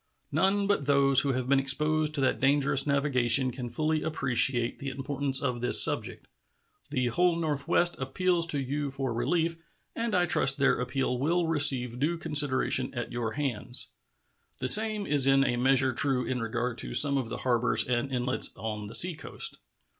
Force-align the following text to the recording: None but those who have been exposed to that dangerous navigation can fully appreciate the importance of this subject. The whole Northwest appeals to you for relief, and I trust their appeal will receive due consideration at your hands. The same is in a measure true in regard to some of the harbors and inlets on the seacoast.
None 0.31 0.65
but 0.65 0.87
those 0.87 1.21
who 1.21 1.33
have 1.33 1.47
been 1.47 1.59
exposed 1.59 2.15
to 2.15 2.21
that 2.21 2.39
dangerous 2.39 2.87
navigation 2.87 3.51
can 3.51 3.69
fully 3.69 4.01
appreciate 4.01 4.79
the 4.79 4.89
importance 4.89 5.39
of 5.43 5.61
this 5.61 5.79
subject. 5.83 6.25
The 6.89 7.05
whole 7.09 7.35
Northwest 7.35 7.99
appeals 7.99 8.47
to 8.47 8.59
you 8.59 8.89
for 8.89 9.13
relief, 9.13 9.57
and 9.95 10.15
I 10.15 10.25
trust 10.25 10.57
their 10.57 10.79
appeal 10.79 11.19
will 11.19 11.45
receive 11.45 11.99
due 11.99 12.17
consideration 12.17 12.91
at 12.95 13.11
your 13.11 13.33
hands. 13.33 13.91
The 14.57 14.67
same 14.67 15.05
is 15.05 15.27
in 15.27 15.43
a 15.43 15.55
measure 15.57 15.93
true 15.93 16.25
in 16.25 16.41
regard 16.41 16.79
to 16.79 16.95
some 16.95 17.15
of 17.15 17.29
the 17.29 17.37
harbors 17.37 17.87
and 17.87 18.11
inlets 18.11 18.57
on 18.57 18.87
the 18.87 18.95
seacoast. 18.95 19.59